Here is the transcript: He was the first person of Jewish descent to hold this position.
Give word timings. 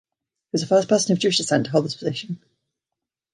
He 0.49 0.53
was 0.53 0.61
the 0.61 0.67
first 0.67 0.89
person 0.89 1.11
of 1.13 1.19
Jewish 1.19 1.37
descent 1.37 1.65
to 1.67 1.71
hold 1.71 1.85
this 1.85 1.93
position. 1.93 2.41